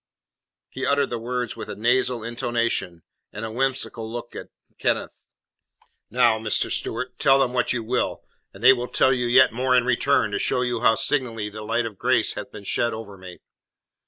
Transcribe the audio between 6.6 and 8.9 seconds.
Stewart, tell them what you will, and they will